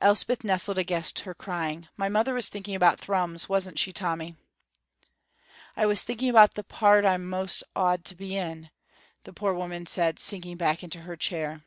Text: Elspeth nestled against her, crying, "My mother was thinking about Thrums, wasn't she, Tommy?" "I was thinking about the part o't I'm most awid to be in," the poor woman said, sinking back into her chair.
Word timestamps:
Elspeth 0.00 0.42
nestled 0.42 0.78
against 0.78 1.20
her, 1.20 1.32
crying, 1.32 1.86
"My 1.96 2.08
mother 2.08 2.34
was 2.34 2.48
thinking 2.48 2.74
about 2.74 2.98
Thrums, 2.98 3.48
wasn't 3.48 3.78
she, 3.78 3.92
Tommy?" 3.92 4.34
"I 5.76 5.86
was 5.86 6.02
thinking 6.02 6.28
about 6.28 6.54
the 6.54 6.64
part 6.64 7.04
o't 7.04 7.08
I'm 7.10 7.30
most 7.30 7.62
awid 7.76 8.02
to 8.06 8.16
be 8.16 8.36
in," 8.36 8.70
the 9.22 9.32
poor 9.32 9.54
woman 9.54 9.86
said, 9.86 10.18
sinking 10.18 10.56
back 10.56 10.82
into 10.82 11.02
her 11.02 11.14
chair. 11.14 11.62